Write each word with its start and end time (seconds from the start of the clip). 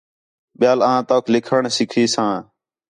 ٻیال 0.59 0.79
آں 0.91 0.99
توک 1.09 1.25
لِکھݨ 1.33 1.63
سِکّھی 1.75 2.03
ساں 2.13 2.35